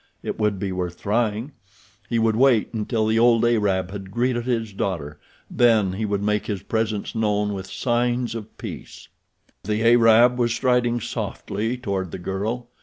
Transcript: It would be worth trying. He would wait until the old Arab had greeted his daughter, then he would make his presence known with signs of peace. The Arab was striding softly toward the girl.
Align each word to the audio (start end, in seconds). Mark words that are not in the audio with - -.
It 0.23 0.39
would 0.39 0.57
be 0.57 0.71
worth 0.71 0.99
trying. 0.99 1.51
He 2.09 2.17
would 2.17 2.35
wait 2.35 2.73
until 2.73 3.05
the 3.05 3.19
old 3.19 3.45
Arab 3.45 3.91
had 3.91 4.09
greeted 4.09 4.45
his 4.45 4.73
daughter, 4.73 5.19
then 5.47 5.93
he 5.93 6.05
would 6.05 6.23
make 6.23 6.47
his 6.47 6.63
presence 6.63 7.13
known 7.13 7.53
with 7.53 7.69
signs 7.69 8.33
of 8.33 8.57
peace. 8.57 9.09
The 9.63 9.83
Arab 9.83 10.39
was 10.39 10.55
striding 10.55 11.01
softly 11.01 11.77
toward 11.77 12.09
the 12.09 12.17
girl. 12.17 12.69